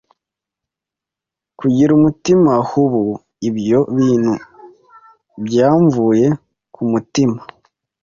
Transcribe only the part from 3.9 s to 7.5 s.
bintu byamvuye ku mutima,